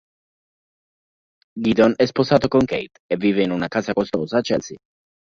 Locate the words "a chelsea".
4.37-4.77